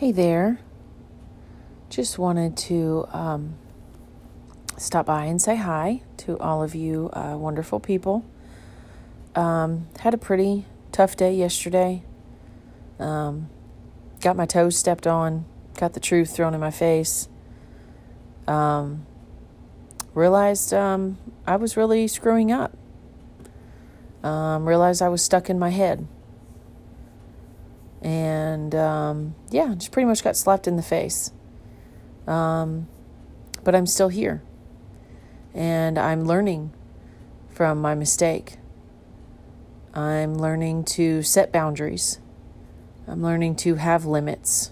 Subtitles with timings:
[0.00, 0.58] Hey there.
[1.90, 3.56] Just wanted to um,
[4.78, 8.24] stop by and say hi to all of you uh, wonderful people.
[9.34, 12.02] Um, had a pretty tough day yesterday.
[12.98, 13.50] Um,
[14.22, 15.44] got my toes stepped on,
[15.76, 17.28] got the truth thrown in my face.
[18.48, 19.04] Um,
[20.14, 22.74] realized um, I was really screwing up.
[24.22, 26.08] Um, realized I was stuck in my head
[28.02, 31.32] and um, yeah, just pretty much got slapped in the face.
[32.26, 32.88] Um,
[33.64, 34.42] but I'm still here,
[35.54, 36.72] and I'm learning
[37.48, 38.56] from my mistake.
[39.92, 42.20] I'm learning to set boundaries.
[43.08, 44.70] I'm learning to have limits.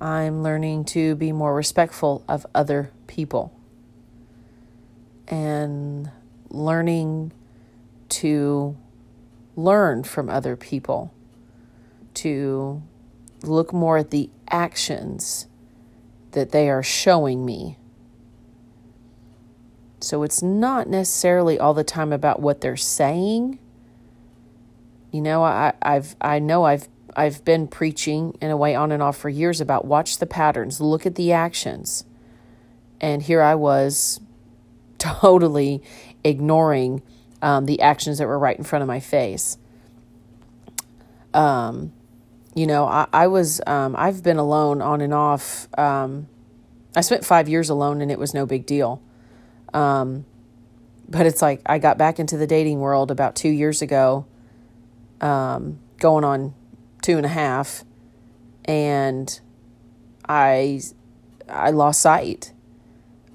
[0.00, 3.56] I'm learning to be more respectful of other people.
[5.28, 6.10] And
[6.50, 7.32] learning
[8.08, 8.76] to
[9.54, 11.14] learn from other people
[12.14, 12.82] to
[13.42, 15.46] look more at the actions
[16.32, 17.78] that they are showing me.
[20.00, 23.58] So it's not necessarily all the time about what they're saying.
[25.12, 29.02] You know, I, I've I know I've I've been preaching in a way on and
[29.02, 32.04] off for years about watch the patterns, look at the actions.
[33.00, 34.20] And here I was
[34.98, 35.82] totally
[36.24, 37.02] ignoring
[37.40, 39.58] um, the actions that were right in front of my face.
[41.34, 41.92] Um,
[42.54, 45.68] you know, I, I was, um, I've been alone on and off.
[45.78, 46.28] Um,
[46.94, 49.00] I spent five years alone and it was no big deal.
[49.72, 50.26] Um,
[51.08, 54.26] but it's like I got back into the dating world about two years ago,
[55.20, 56.54] um, going on
[57.02, 57.84] two and a half,
[58.64, 59.40] and
[60.28, 60.80] I,
[61.48, 62.52] I lost sight.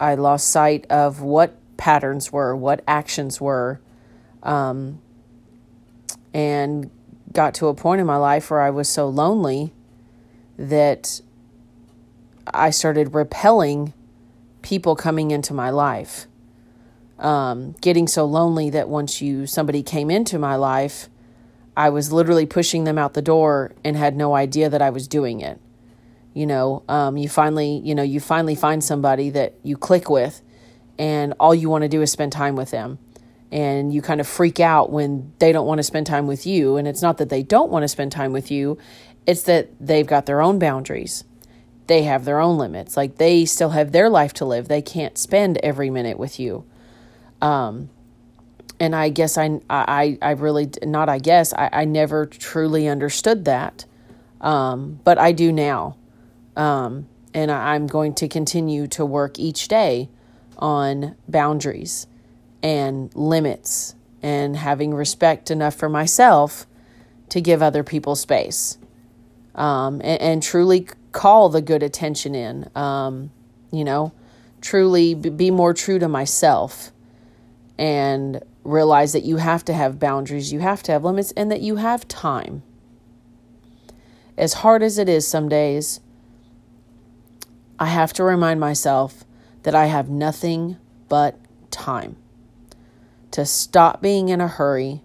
[0.00, 3.80] I lost sight of what patterns were, what actions were,
[4.42, 5.00] um,
[6.32, 6.90] and
[7.32, 9.72] got to a point in my life where I was so lonely
[10.56, 11.20] that
[12.46, 13.92] I started repelling
[14.62, 16.26] people coming into my life.
[17.18, 21.08] Um, getting so lonely that once you somebody came into my life,
[21.76, 25.08] I was literally pushing them out the door and had no idea that I was
[25.08, 25.60] doing it.
[26.32, 30.42] You know, um, you finally, you know, you finally find somebody that you click with,
[30.98, 32.98] and all you want to do is spend time with them
[33.50, 36.76] and you kind of freak out when they don't want to spend time with you.
[36.76, 38.78] And it's not that they don't want to spend time with you,
[39.26, 41.24] it's that they've got their own boundaries.
[41.86, 42.96] They have their own limits.
[42.96, 44.68] Like they still have their life to live.
[44.68, 46.64] They can't spend every minute with you.
[47.40, 47.88] Um,
[48.80, 53.46] and I guess I, I, I really, not I guess, I, I never truly understood
[53.46, 53.86] that.
[54.40, 55.96] Um, but I do now.
[56.56, 60.10] Um, and I, I'm going to continue to work each day
[60.58, 62.06] on boundaries
[62.62, 66.66] and limits and having respect enough for myself
[67.28, 68.78] to give other people space
[69.54, 72.70] um, and, and, truly call the good attention in.
[72.74, 73.30] Um,
[73.70, 74.12] you know,
[74.60, 76.90] truly be more true to myself
[77.76, 81.60] and realize that you have to have boundaries, you have to have limits, and that
[81.60, 82.62] you have time.
[84.36, 86.00] As hard as it is some days,
[87.78, 89.24] I have to remind myself
[89.64, 90.76] that I have nothing
[91.08, 91.38] but
[91.70, 92.16] time
[93.30, 95.02] to stop being in a hurry,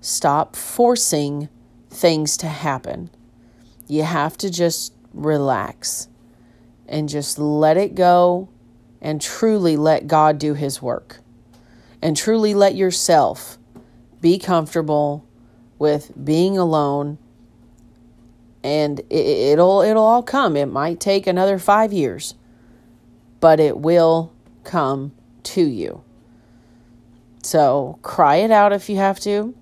[0.00, 1.48] stop forcing
[1.90, 3.10] things to happen.
[3.86, 6.08] You have to just relax
[6.86, 8.48] and just let it go
[9.00, 11.20] and truly let God do His work.
[12.00, 13.58] And truly let yourself
[14.20, 15.24] be comfortable
[15.78, 17.18] with being alone
[18.62, 20.56] and it'll it'll all come.
[20.56, 22.34] It might take another 5 years,
[23.40, 24.32] but it will
[24.64, 25.12] come
[25.44, 26.02] to you.
[27.42, 29.54] So cry it out if you have to.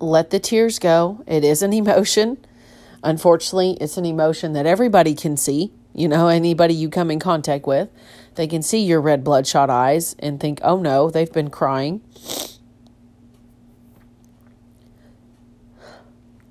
[0.00, 1.22] Let the tears go.
[1.26, 2.38] It is an emotion.
[3.02, 5.72] Unfortunately, it's an emotion that everybody can see.
[5.92, 7.88] You know, anybody you come in contact with,
[8.34, 12.00] they can see your red bloodshot eyes and think, oh no, they've been crying.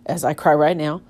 [0.06, 1.02] As I cry right now.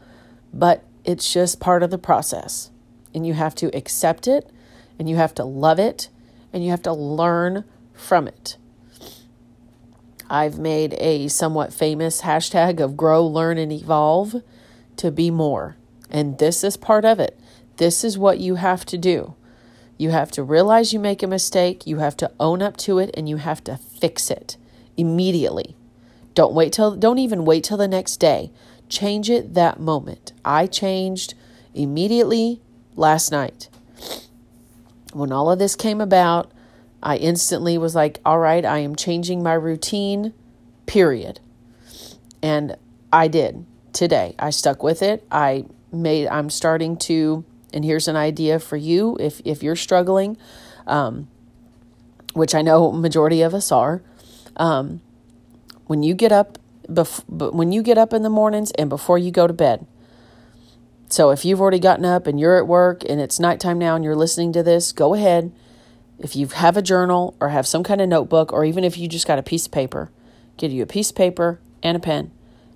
[0.52, 2.72] But it's just part of the process.
[3.14, 4.50] And you have to accept it,
[4.98, 6.10] and you have to love it,
[6.52, 7.64] and you have to learn
[7.94, 8.58] from it.
[10.34, 14.42] I've made a somewhat famous hashtag of grow, learn, and evolve
[14.98, 15.78] to be more.
[16.10, 17.40] And this is part of it.
[17.78, 19.36] This is what you have to do.
[19.96, 23.12] You have to realize you make a mistake, you have to own up to it,
[23.14, 24.58] and you have to fix it
[24.98, 25.76] immediately.
[26.34, 28.52] Don't wait till don't even wait till the next day.
[28.90, 30.34] Change it that moment.
[30.44, 31.36] I changed
[31.76, 32.60] immediately
[32.96, 33.70] last night.
[35.14, 36.52] When all of this came about,
[37.04, 40.34] I instantly was like, all right, I am changing my routine,
[40.86, 41.42] period.
[42.42, 42.78] And
[43.12, 44.36] I did today.
[44.40, 45.28] I stuck with it.
[45.30, 50.38] I made I'm starting to and here's an idea for you if if you're struggling
[50.88, 51.28] um,
[52.34, 54.02] which I know majority of us are
[54.58, 55.02] um,
[55.86, 56.58] when you get up
[56.90, 59.86] bef- when you get up in the mornings and before you go to bed
[61.10, 64.04] so if you've already gotten up and you're at work and it's nighttime now and
[64.04, 65.52] you're listening to this go ahead
[66.20, 69.08] if you have a journal or have some kind of notebook or even if you
[69.08, 70.10] just got a piece of paper
[70.58, 72.32] get you a piece of paper and a pen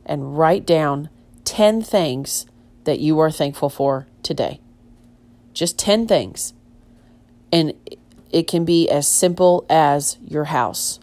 [0.05, 1.09] and write down
[1.45, 2.45] 10 things
[2.83, 4.59] that you are thankful for today.
[5.53, 6.53] Just 10 things.
[7.51, 7.73] And
[8.31, 10.99] it can be as simple as your house,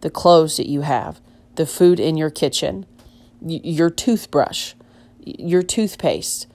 [0.00, 1.20] the clothes that you have,
[1.56, 2.86] the food in your kitchen,
[3.40, 4.74] your toothbrush,
[5.24, 6.46] your toothpaste,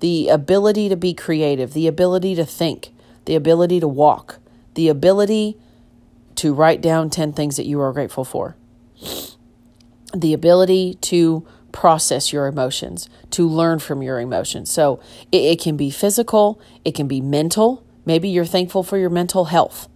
[0.00, 2.90] the ability to be creative, the ability to think,
[3.24, 4.38] the ability to walk,
[4.78, 5.56] the ability
[6.36, 8.54] to write down 10 things that you are grateful for,
[10.14, 14.70] the ability to process your emotions, to learn from your emotions.
[14.70, 15.00] So
[15.32, 17.84] it, it, can be physical, it can be mental.
[18.06, 19.88] Maybe you're thankful for your mental health.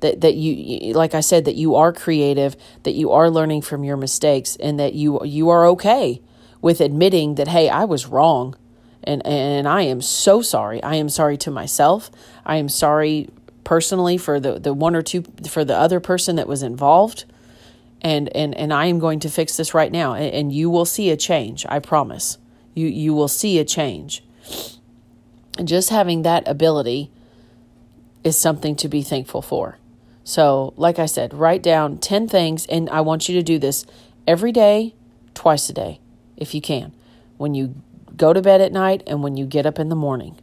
[0.00, 3.84] That, that you like I said that you are creative, that you are learning from
[3.84, 6.20] your mistakes and that you you are okay
[6.60, 8.56] with admitting that hey, I was wrong
[9.04, 10.82] and and I am so sorry.
[10.82, 12.10] I am sorry to myself.
[12.44, 13.30] I am sorry
[13.66, 17.24] personally for the the one or two for the other person that was involved.
[18.00, 20.84] And and and I am going to fix this right now and, and you will
[20.84, 22.38] see a change I promise.
[22.74, 24.22] You you will see a change.
[25.58, 27.10] And just having that ability
[28.22, 29.78] is something to be thankful for.
[30.22, 33.84] So like I said write down 10 things and I want you to do this
[34.28, 34.94] every day
[35.34, 35.98] twice a day
[36.36, 36.92] if you can.
[37.36, 37.74] When you
[38.16, 40.38] go to bed at night and when you get up in the morning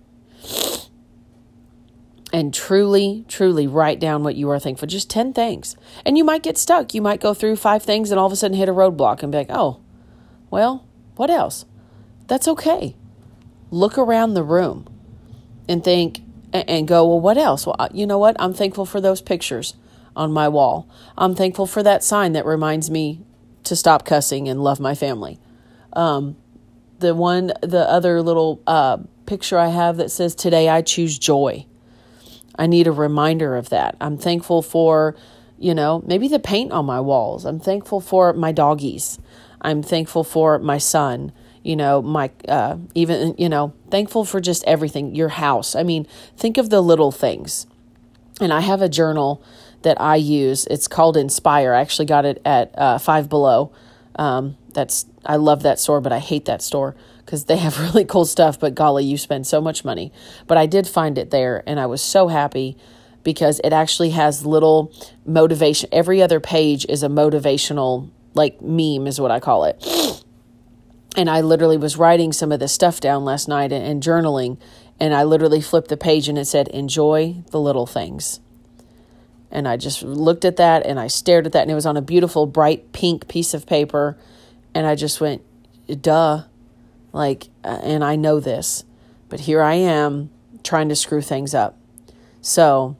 [2.34, 4.88] and truly, truly write down what you are thankful.
[4.88, 5.78] Just 10 things.
[6.04, 6.96] And you might get stuck.
[6.96, 9.32] You might go through five things and all of a sudden hit a roadblock and
[9.32, 9.80] be like, oh,
[10.50, 10.86] well,
[11.16, 11.66] what else?
[12.28, 12.96] That's okay.
[13.70, 14.88] Look around the room
[15.70, 16.22] and think
[16.52, 17.68] and go, well, what else?
[17.68, 18.36] Well, you know what?
[18.40, 19.76] I'm thankful for those pictures
[20.16, 20.90] on my wall.
[21.16, 23.22] I'm thankful for that sign that reminds me
[23.64, 25.40] to stop cussing and love my family.
[25.94, 26.36] Um,
[26.98, 28.98] the one, the other little uh,
[29.28, 31.68] picture I have that says, Today I choose joy.
[32.56, 33.96] I need a reminder of that.
[34.00, 35.16] I'm thankful for,
[35.58, 37.46] you know, maybe the paint on my walls.
[37.46, 39.20] I'm thankful for my doggies.
[39.62, 41.32] I'm thankful for my son,
[41.64, 45.76] you know, my, uh, even, you know, thankful for just everything, your house.
[45.76, 46.06] I mean,
[46.38, 47.66] think of the little things.
[48.42, 49.42] And I have a journal
[49.84, 50.66] that I use.
[50.68, 51.74] It's called Inspire.
[51.74, 53.72] I actually got it at uh, Five Below.
[54.16, 56.96] Um, that's I love that store, but I hate that store
[57.26, 60.12] because they have really cool stuff, but golly, you spend so much money.
[60.48, 62.78] But I did find it there, and I was so happy
[63.24, 64.94] because it actually has little
[65.26, 65.90] motivation.
[65.92, 69.84] Every other page is a motivational, like meme, is what I call it.
[71.16, 74.58] And I literally was writing some of this stuff down last night and, and journaling,
[75.00, 78.40] and I literally flipped the page and it said, Enjoy the little things.
[79.52, 81.98] And I just looked at that and I stared at that, and it was on
[81.98, 84.18] a beautiful, bright pink piece of paper.
[84.74, 85.44] And I just went,
[86.02, 86.46] Duh
[87.14, 88.84] like, uh, and I know this,
[89.30, 90.30] but here I am
[90.64, 91.78] trying to screw things up.
[92.42, 92.98] So,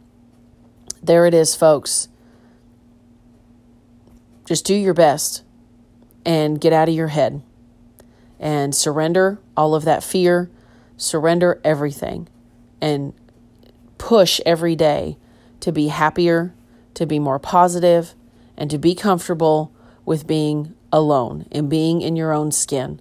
[1.02, 2.08] there it is, folks.
[4.46, 5.44] Just do your best
[6.26, 7.42] and get out of your head
[8.40, 10.50] and surrender all of that fear,
[10.98, 12.28] surrender everything,
[12.82, 13.14] and
[13.98, 15.18] push every day
[15.62, 16.54] to be happier,
[16.94, 18.14] to be more positive,
[18.58, 19.72] and to be comfortable
[20.06, 23.00] with being alone and being in your own skin.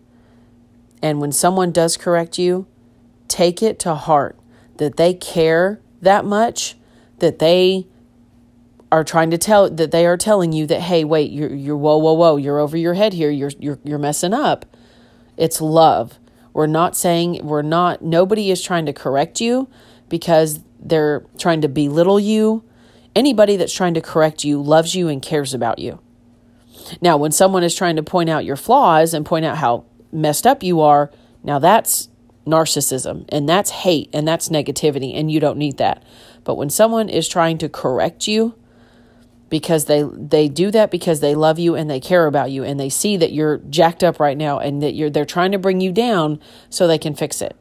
[1.03, 2.67] And when someone does correct you,
[3.29, 4.39] take it to heart
[4.77, 6.77] that they care that much
[7.19, 7.87] that they
[8.91, 11.97] are trying to tell that they are telling you that hey wait you're you're whoa
[11.97, 13.31] whoa whoa you're over your head here.
[13.31, 14.67] You're you're you're messing up.
[15.37, 16.19] It's love.
[16.53, 19.69] We're not saying we're not nobody is trying to correct you
[20.09, 22.65] because they're trying to belittle you.
[23.17, 26.01] Anybody that's trying to correct you loves you and cares about you.
[27.01, 30.47] Now when someone is trying to point out your flaws and point out how messed
[30.47, 31.11] up you are,
[31.43, 32.09] now that's
[32.47, 36.03] narcissism and that's hate and that's negativity and you don't need that.
[36.45, 38.55] But when someone is trying to correct you
[39.49, 42.81] because they they do that because they love you and they care about you and
[42.81, 45.81] they see that you're jacked up right now and that you're they're trying to bring
[45.81, 46.41] you down
[46.71, 47.57] so they can fix it.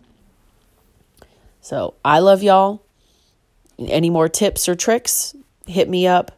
[1.62, 2.84] So, I love y'all.
[3.77, 5.36] Any more tips or tricks?
[5.67, 6.31] Hit me up.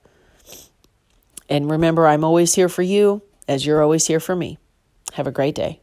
[1.48, 4.58] And remember, I'm always here for you as you're always here for me.
[5.14, 5.83] Have a great day.